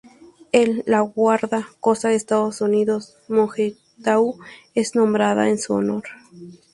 [0.51, 4.33] El la Guarda costa de Estados Unidos "Morgenthau"
[4.73, 6.05] es nombrada en su honor.